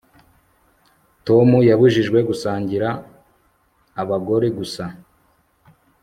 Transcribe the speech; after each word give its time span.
Tom 1.27 1.49
yabujijwe 1.69 2.19
gusangira 2.29 2.87
abagore 4.01 4.47
gusa 4.57 4.83